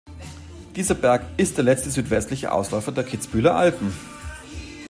[0.75, 3.93] Dieser Berg ist der letzte südwestliche Ausläufer der Kitzbüheler Alpen.